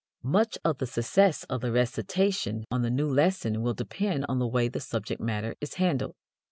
[0.23, 4.47] Much of the success of the recitation on the new lesson will depend on the
[4.47, 6.15] way the subject matter is handled.